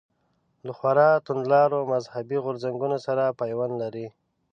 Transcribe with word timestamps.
له 0.65 0.71
خورا 0.77 1.09
توندلارو 1.25 1.79
مذهبي 1.93 2.37
غورځنګونو 2.43 2.97
سره 3.05 3.35
پیوند 3.39 3.73
لري. 3.81 4.07